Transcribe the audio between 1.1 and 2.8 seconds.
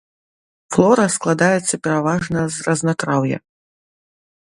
складаецца пераважна з